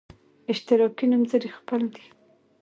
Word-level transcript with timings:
اشتراکي 0.51 1.05
نومځري 1.11 1.49
خپل 1.57 1.81
دی. 1.93 2.05